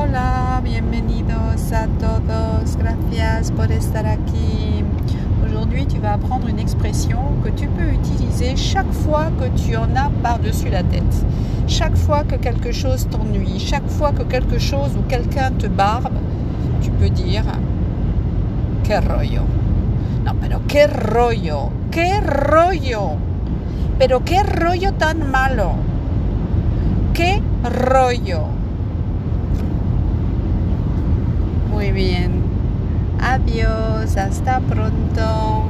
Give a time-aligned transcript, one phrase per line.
[0.00, 2.76] Hola, bienvenidos a todos.
[2.76, 4.84] Gracias por estar aquí.
[5.44, 9.96] Aujourd'hui, tu vas apprendre une expression que tu peux utiliser chaque fois que tu en
[9.96, 11.02] as par-dessus la tête.
[11.66, 16.14] Chaque fois que quelque chose t'ennuie, chaque fois que quelque chose ou quelqu'un te barbe,
[16.80, 17.42] tu peux dire
[18.84, 19.42] que rollo.
[20.24, 23.16] Non, pero que rollo, que rollo.
[23.98, 25.72] Pero qué rollo tan malo.
[27.14, 28.57] Qué rollo.
[31.98, 32.30] Bien.
[33.20, 35.64] Adiós, hasta pronto.